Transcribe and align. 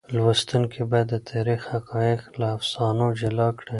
لوستونکي 0.15 0.81
باید 0.91 1.07
د 1.11 1.15
تاریخ 1.31 1.61
حقایق 1.73 2.21
له 2.39 2.47
افسانو 2.57 3.05
جلا 3.19 3.47
کړي. 3.57 3.69